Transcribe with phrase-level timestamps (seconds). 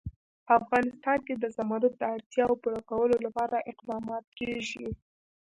[0.45, 4.87] په افغانستان کې د زمرد د اړتیاوو پوره کولو لپاره اقدامات کېږي.